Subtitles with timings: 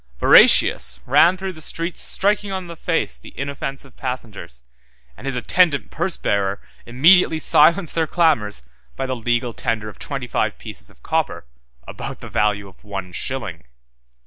[0.19, 4.63] Veratius ran through the streets striking on the face the inoffensive passengers,
[5.15, 8.63] and his attendant purse bearer immediately silenced their clamors
[8.95, 11.45] by the legal tender of twenty five pieces of copper,
[11.87, 13.65] about the value of one shilling.